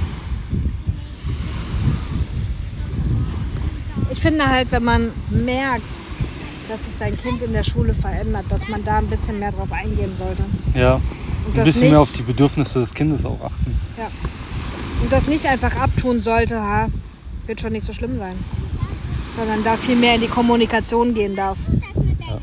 Ich 4.11 4.21
finde 4.21 4.47
halt, 4.47 4.71
wenn 4.71 4.83
man 4.83 5.11
merkt, 5.31 5.81
dass 6.69 6.85
sich 6.85 6.93
sein 6.93 7.17
Kind 7.17 7.41
in 7.41 7.51
der 7.53 7.63
Schule 7.63 7.95
verändert, 7.95 8.45
dass 8.49 8.67
man 8.67 8.83
da 8.83 8.99
ein 8.99 9.07
bisschen 9.07 9.39
mehr 9.39 9.51
drauf 9.51 9.71
eingehen 9.71 10.15
sollte. 10.15 10.43
Ja, 10.75 11.01
Und 11.47 11.57
ein 11.57 11.65
bisschen 11.65 11.81
nicht, 11.81 11.91
mehr 11.91 11.99
auf 11.99 12.11
die 12.11 12.23
Bedürfnisse 12.23 12.79
des 12.79 12.93
Kindes 12.93 13.25
auch 13.25 13.41
achten. 13.41 13.75
ja. 13.97 14.07
Und 15.01 15.11
das 15.11 15.27
nicht 15.27 15.45
einfach 15.45 15.75
abtun 15.75 16.21
sollte, 16.21 16.59
ha, 16.59 16.87
wird 17.47 17.61
schon 17.61 17.73
nicht 17.73 17.85
so 17.85 17.93
schlimm 17.93 18.17
sein. 18.17 18.35
Sondern 19.35 19.63
da 19.63 19.77
viel 19.77 19.95
mehr 19.95 20.15
in 20.15 20.21
die 20.21 20.27
Kommunikation 20.27 21.13
gehen 21.13 21.35
darf. 21.35 21.57
Ja. 22.27 22.39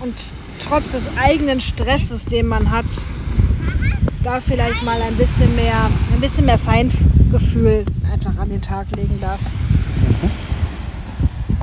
Und 0.00 0.32
trotz 0.66 0.92
des 0.92 1.10
eigenen 1.16 1.60
Stresses, 1.60 2.24
den 2.24 2.46
man 2.46 2.70
hat, 2.70 2.86
da 4.22 4.40
vielleicht 4.40 4.82
mal 4.82 5.00
ein 5.02 5.16
bisschen 5.16 5.54
mehr, 5.54 5.90
ein 6.12 6.20
bisschen 6.20 6.46
mehr 6.46 6.58
Feingefühl 6.58 7.84
einfach 8.10 8.38
an 8.38 8.48
den 8.48 8.62
Tag 8.62 8.86
legen 8.96 9.18
darf. 9.20 9.40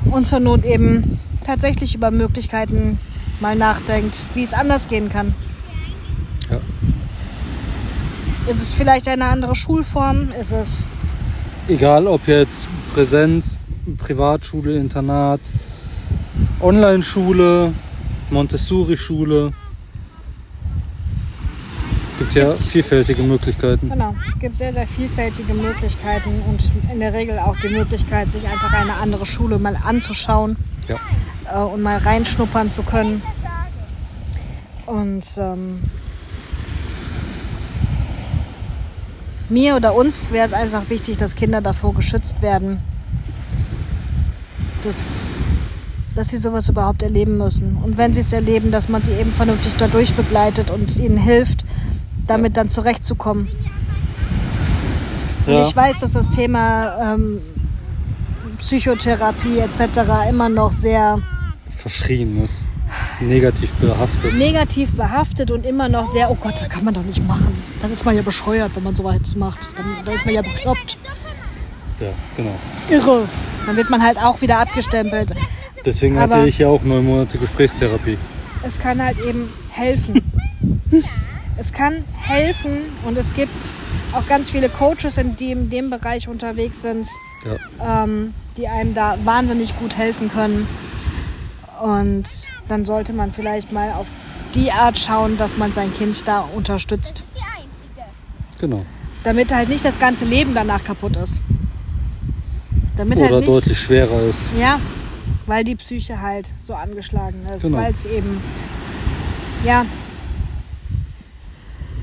Und 0.06 0.28
zur 0.28 0.40
Not 0.40 0.66
eben 0.66 1.20
tatsächlich 1.46 1.96
über 1.96 2.12
Möglichkeiten 2.12 3.00
mal 3.40 3.56
nachdenkt, 3.56 4.22
wie 4.36 4.44
es 4.44 4.54
anders 4.54 4.88
gehen 4.88 5.10
kann. 5.10 5.34
Ja. 6.50 6.60
Ist 8.52 8.62
es 8.62 8.74
vielleicht 8.74 9.08
eine 9.08 9.26
andere 9.26 9.56
Schulform? 9.56 10.32
Ist 10.40 10.52
es 10.52 10.90
Egal 11.72 12.06
ob 12.06 12.28
jetzt 12.28 12.68
Präsenz, 12.94 13.64
Privatschule, 13.98 14.76
Internat, 14.76 15.40
Online-Schule, 16.60 17.72
Montessori-Schule. 18.30 19.54
Gibt 22.20 22.34
ja 22.34 22.56
vielfältige 22.56 23.24
Möglichkeiten. 23.24 23.90
Genau, 23.90 24.14
es 24.28 24.38
gibt 24.38 24.58
sehr, 24.58 24.74
sehr 24.74 24.86
vielfältige 24.86 25.54
Möglichkeiten 25.54 26.42
und 26.50 26.70
in 26.92 27.00
der 27.00 27.14
Regel 27.14 27.40
auch 27.40 27.56
die 27.64 27.70
Möglichkeit, 27.70 28.34
sich 28.34 28.46
einfach 28.46 28.74
eine 28.74 28.96
andere 28.96 29.26
Schule 29.26 29.58
mal 29.58 29.78
anzuschauen 29.82 30.58
Ja. 30.90 30.98
äh, 31.50 31.64
und 31.64 31.82
mal 31.82 32.00
reinschnuppern 32.00 32.70
zu 32.70 32.84
können. 32.84 33.22
Und 34.88 35.24
ähm, 35.38 35.80
mir 39.52 39.76
oder 39.76 39.94
uns 39.94 40.32
wäre 40.32 40.46
es 40.46 40.54
einfach 40.54 40.90
wichtig, 40.90 41.18
dass 41.18 41.36
Kinder 41.36 41.62
davor 41.62 41.94
geschützt 41.94 42.42
werden, 42.42 42.80
dass, 44.84 45.30
dass 46.16 46.30
sie 46.30 46.38
sowas 46.38 46.70
überhaupt 46.70 47.04
erleben 47.04 47.38
müssen. 47.38 47.78
Und 47.84 47.98
wenn 47.98 48.14
sie 48.14 48.22
es 48.22 48.34
erleben, 48.34 48.72
dass 48.72 48.90
man 48.90 49.02
sie 49.04 49.12
eben 49.12 49.32
vernünftig 49.32 49.76
dadurch 49.78 50.14
begleitet 50.14 50.72
und 50.72 50.98
ihnen 50.98 51.18
hilft, 51.18 51.66
damit 52.28 52.58
dann 52.58 52.70
zurechtzukommen. 52.70 53.48
Und 55.46 55.54
Ja. 55.54 55.68
ich 55.68 55.76
weiß, 55.76 56.00
dass 56.00 56.12
das 56.12 56.30
Thema 56.30 57.14
ähm, 57.14 57.40
Psychotherapie 58.60 59.60
etc. 59.60 60.30
immer 60.30 60.50
noch 60.50 60.72
sehr 60.72 61.20
Verschrien 61.70 62.44
ist. 62.44 62.68
Negativ 63.22 63.72
behaftet. 63.74 64.34
negativ 64.36 64.96
behaftet 64.96 65.52
und 65.52 65.66
immer 65.66 65.88
noch 65.90 66.12
sehr, 66.12 66.32
oh 66.32 66.38
Gott, 66.40 66.56
das 66.60 66.70
kann 66.70 66.84
man 66.84 66.94
doch 66.94 67.04
nicht 67.04 67.26
machen. 67.28 67.56
Dann 67.82 67.92
ist 67.94 68.04
man 68.06 68.16
ja 68.16 68.22
bescheuert, 68.22 68.72
wenn 68.76 68.84
man 68.84 68.96
sowas 68.96 69.36
macht. 69.36 69.70
Dann, 69.78 69.86
dann 70.06 70.16
ist 70.16 70.26
man 70.26 70.34
ja 70.34 70.42
bekloppt. 70.42 70.98
Ja, 72.00 72.08
genau. 72.36 72.56
Irre. 72.90 73.28
Dann 73.68 73.78
wird 73.78 73.90
man 73.92 74.02
halt 74.02 74.18
auch 74.18 74.42
wieder 74.42 74.58
abgestempelt. 74.60 75.34
Deswegen 75.86 76.18
Aber- 76.18 76.38
hatte 76.38 76.48
ich 76.50 76.58
ja 76.58 76.68
auch 76.68 76.82
neun 76.84 77.06
Monate 77.06 77.38
Gesprächstherapie. 77.38 78.18
Es 78.64 78.80
kann 78.80 79.04
halt 79.04 79.18
eben 79.20 79.50
helfen. 79.72 80.22
es 81.58 81.72
kann 81.72 82.04
helfen 82.20 82.78
und 83.06 83.18
es 83.18 83.34
gibt 83.34 83.54
auch 84.14 84.28
ganz 84.28 84.50
viele 84.50 84.70
Coaches, 84.70 85.18
in 85.18 85.36
die 85.38 85.52
in 85.52 85.70
dem 85.70 85.90
Bereich 85.90 86.28
unterwegs 86.28 86.82
sind, 86.82 87.08
Ja. 87.80 88.04
ähm, 88.04 88.34
die 88.58 88.68
einem 88.68 88.94
da 88.94 89.18
wahnsinnig 89.24 89.78
gut 89.80 89.96
helfen 89.98 90.30
können. 90.32 90.68
Und 91.82 92.24
dann 92.68 92.86
sollte 92.86 93.12
man 93.12 93.32
vielleicht 93.32 93.72
mal 93.72 93.92
auf 93.94 94.06
die 94.54 94.72
Art 94.72 95.00
schauen, 95.00 95.38
dass 95.38 95.58
man 95.58 95.74
sein 95.74 95.94
Kind 95.94 96.28
da 96.28 96.42
unterstützt. 96.42 97.24
Genau. 98.60 98.86
Damit 99.24 99.52
halt 99.52 99.70
nicht 99.70 99.84
das 99.84 100.00
ganze 100.00 100.26
Leben 100.26 100.54
danach 100.54 100.84
kaputt 100.84 101.16
ist. 101.18 101.42
Damit 102.96 103.18
Oder 103.18 103.30
halt 103.30 103.38
nicht, 103.40 103.50
deutlich 103.50 103.80
schwerer 103.80 104.22
ist. 104.24 104.52
Ja, 104.60 104.80
weil 105.48 105.64
die 105.64 105.76
Psyche 105.76 106.22
halt 106.22 106.54
so 106.60 106.76
angeschlagen 106.76 107.40
ist. 107.56 107.64
Genau. 107.64 107.78
Weil 107.78 107.92
es 107.92 108.06
eben, 108.06 108.42
ja, 109.66 109.86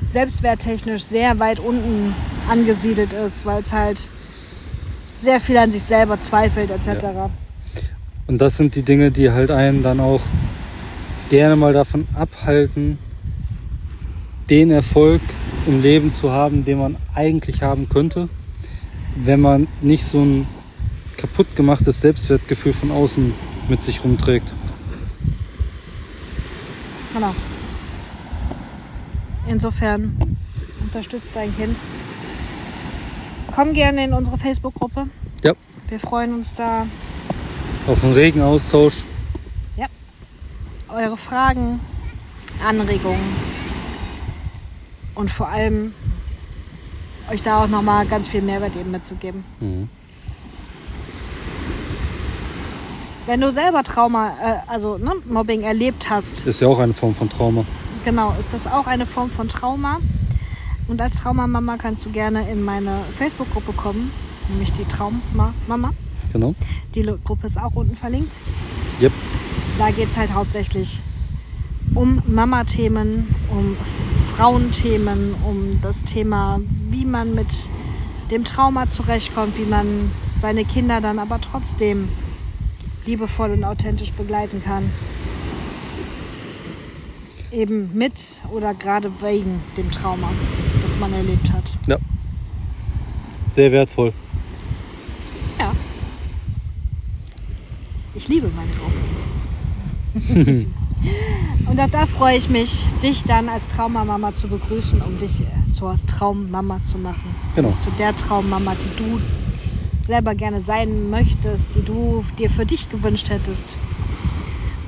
selbstwerttechnisch 0.02 1.04
sehr 1.04 1.38
weit 1.38 1.61
unten 1.61 2.14
angesiedelt 2.50 3.12
ist, 3.12 3.47
weil 3.47 3.61
es 3.61 3.73
halt 3.73 4.08
sehr 5.14 5.38
viel 5.38 5.56
an 5.56 5.70
sich 5.70 5.82
selber 5.82 6.18
zweifelt 6.18 6.70
etc. 6.70 7.30
Und 8.28 8.42
das 8.42 8.58
sind 8.58 8.75
die 8.75 8.82
Dinge, 8.82 9.11
die 9.11 9.30
halt 9.30 9.50
einen 9.50 9.82
dann 9.82 10.00
auch 10.00 10.20
gerne 11.30 11.56
mal 11.56 11.73
davon 11.73 12.06
abhalten, 12.14 12.99
den 14.50 14.70
Erfolg 14.70 15.23
im 15.66 15.80
Leben 15.80 16.12
zu 16.12 16.30
haben, 16.30 16.64
den 16.66 16.78
man 16.78 16.97
eigentlich 17.14 17.62
haben 17.62 17.88
könnte, 17.88 18.28
wenn 19.16 19.40
man 19.40 19.66
nicht 19.80 20.04
so 20.04 20.20
ein 20.20 20.47
kaputt 21.16 21.47
gemachtes 21.56 22.02
Selbstwertgefühl 22.02 22.75
von 22.75 22.90
außen 22.90 23.32
mit 23.68 23.82
sich 23.82 24.04
rumträgt. 24.04 24.52
Genau. 27.14 27.35
Insofern 29.49 30.37
unterstützt 30.82 31.30
dein 31.32 31.56
Kind. 31.56 31.78
Komm 33.54 33.73
gerne 33.73 34.04
in 34.04 34.12
unsere 34.12 34.37
Facebook-Gruppe. 34.37 35.06
Ja. 35.42 35.54
Wir 35.88 35.99
freuen 35.99 36.35
uns 36.35 36.54
da. 36.54 36.87
Auf 37.88 38.04
einen 38.04 38.12
regen 38.12 38.42
Austausch. 38.42 38.95
Eure 40.90 41.16
Fragen, 41.18 41.80
Anregungen 42.66 43.21
und 45.14 45.30
vor 45.30 45.49
allem 45.49 45.95
euch 47.30 47.42
da 47.42 47.62
auch 47.62 47.68
nochmal 47.68 48.07
ganz 48.07 48.26
viel 48.26 48.40
Mehrwert 48.40 48.75
eben 48.75 48.90
mitzugeben. 48.90 49.45
Mhm. 49.61 49.88
Wenn 53.26 53.40
du 53.42 53.52
selber 53.52 53.83
Trauma, 53.83 54.30
äh, 54.42 54.57
also 54.66 54.97
ne, 54.97 55.12
Mobbing 55.26 55.61
erlebt 55.62 56.09
hast, 56.09 56.47
Ist 56.47 56.61
ja 56.61 56.68
auch 56.68 56.78
eine 56.78 56.95
Form 56.95 57.14
von 57.14 57.28
Trauma. 57.28 57.66
genau, 58.04 58.35
ist 58.40 58.52
das 58.54 58.66
auch 58.66 58.87
eine 58.87 59.04
Form 59.04 59.30
von 59.30 59.49
Trauma. 59.49 59.99
Und 60.88 61.02
als 61.02 61.16
Traumamama 61.16 61.76
kannst 61.76 62.04
du 62.07 62.11
gerne 62.11 62.50
in 62.50 62.64
meine 62.64 63.00
Facebook-Gruppe 63.18 63.73
kommen, 63.75 64.11
nämlich 64.49 64.73
die 64.73 64.87
Traummama. 64.87 65.92
Genau. 66.38 66.54
Die 66.95 67.02
Gruppe 67.25 67.49
ist 67.49 67.59
auch 67.59 67.75
unten 67.75 67.97
verlinkt. 67.97 68.33
Yep. 69.00 69.12
Da 69.76 69.90
geht 69.90 70.09
es 70.09 70.16
halt 70.16 70.33
hauptsächlich 70.33 71.00
um 71.95 72.23
Mama-Themen, 72.26 73.35
um 73.50 73.76
Frauenthemen, 74.37 75.35
um 75.45 75.80
das 75.83 76.04
Thema, 76.04 76.61
wie 76.90 77.04
man 77.04 77.35
mit 77.35 77.68
dem 78.30 78.45
Trauma 78.45 78.88
zurechtkommt, 78.88 79.59
wie 79.59 79.64
man 79.64 80.12
seine 80.38 80.64
Kinder 80.64 81.00
dann 81.00 81.18
aber 81.18 81.40
trotzdem 81.40 82.09
liebevoll 83.04 83.50
und 83.50 83.64
authentisch 83.64 84.12
begleiten 84.12 84.62
kann. 84.64 84.92
Eben 87.50 87.90
mit 87.95 88.40
oder 88.52 88.75
gerade 88.75 89.11
wegen 89.21 89.61
dem 89.76 89.90
Trauma, 89.90 90.30
das 90.85 90.97
man 91.00 91.12
erlebt 91.14 91.52
hat. 91.52 91.76
Sehr 93.49 93.73
wertvoll. 93.73 94.12
Ich 98.28 98.35
liebe 98.35 98.50
meinen 98.50 98.70
Traum. 100.37 100.66
Und 101.70 101.80
auch 101.80 101.88
da 101.90 102.04
freue 102.04 102.37
ich 102.37 102.50
mich, 102.50 102.85
dich 103.02 103.25
dann 103.25 103.49
als 103.49 103.68
Traummama 103.68 104.35
zu 104.35 104.49
begrüßen, 104.49 105.00
um 105.00 105.18
dich 105.18 105.40
äh, 105.40 105.73
zur 105.73 105.99
Traummama 106.06 106.82
zu 106.82 106.99
machen. 106.99 107.35
Genau. 107.54 107.73
Zu 107.78 107.90
der 107.99 108.14
Traummama, 108.14 108.75
die 108.75 109.02
du 109.02 109.18
selber 110.06 110.35
gerne 110.35 110.61
sein 110.61 111.08
möchtest, 111.08 111.75
die 111.75 111.82
du 111.82 112.23
dir 112.38 112.50
für 112.50 112.66
dich 112.66 112.90
gewünscht 112.90 113.30
hättest. 113.30 113.76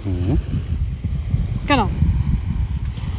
Mhm. 0.04 0.38
Genau. 1.66 1.88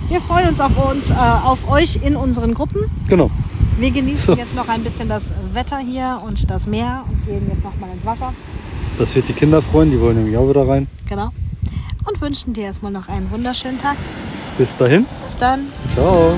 Wir 0.08 0.22
freuen 0.22 0.50
uns 0.50 0.60
auf, 0.60 0.92
uns, 0.92 1.10
äh, 1.10 1.14
auf 1.14 1.68
euch 1.68 1.96
in 2.04 2.16
unseren 2.16 2.54
Gruppen. 2.54 2.92
Genau. 3.08 3.32
Wir 3.80 3.90
genießen 3.90 4.36
So. 4.36 4.40
jetzt 4.40 4.54
noch 4.54 4.70
ein 4.70 4.84
bisschen 4.84 5.10
das 5.10 5.24
Wetter 5.54 5.80
hier 5.80 6.22
und 6.24 6.52
das 6.52 6.68
Meer 6.68 7.06
und 7.10 7.26
gehen 7.26 7.48
jetzt 7.50 7.64
noch 7.64 7.76
mal 7.80 7.90
ins 7.92 8.06
Wasser. 8.06 8.34
Das 9.02 9.16
wird 9.16 9.28
die 9.28 9.34
Kinder 9.34 9.64
freuen, 9.64 9.90
die 9.90 10.00
wollen 10.00 10.16
nämlich 10.16 10.38
auch 10.38 10.48
wieder 10.48 10.68
rein. 10.68 10.86
Genau. 11.10 11.30
Und 12.06 12.22
wünschen 12.22 12.54
dir 12.54 12.66
erstmal 12.66 12.92
noch 12.92 13.10
einen 13.10 13.32
wunderschönen 13.32 13.80
Tag. 13.80 13.98
Bis 14.60 14.78
dahin. 14.78 15.08
Bis 15.26 15.36
dann. 15.38 15.70
Ciao. 15.96 16.38